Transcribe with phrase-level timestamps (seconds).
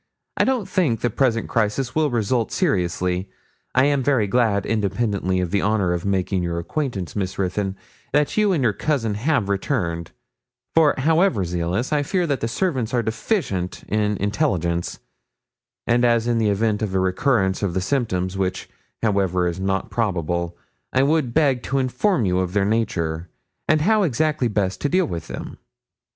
[0.35, 3.29] I don't think the present crisis will result seriously.
[3.75, 7.75] I am very glad, independently of the honour of making your acquaintance, Miss Ruthyn,
[8.11, 10.09] that you and your cousin have returned;
[10.73, 14.97] for, however zealous, I fear the servants are deficient in intelligence;
[15.85, 18.67] and as in the event of a recurrence of the symptoms which,
[19.03, 20.57] however, is not probable
[20.91, 23.29] I would beg to inform you of their nature,
[23.67, 25.59] and how exactly best to deal with them.'